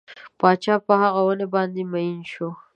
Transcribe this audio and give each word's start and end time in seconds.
پاچا 0.39 0.75
په 0.85 0.93
هغه 1.01 1.21
ونې 1.27 1.47
باندې 1.53 1.81
مین 1.91 2.17
شو. 2.31 2.49